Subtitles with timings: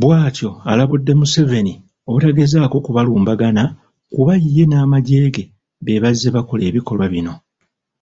[0.00, 1.74] Bw'atyo alabudde Museveni
[2.08, 3.62] obutagezaako kubalumbagana
[4.12, 5.44] kuba ye n'amagye ge
[5.84, 7.34] be bazze bakola ebikolwa bino.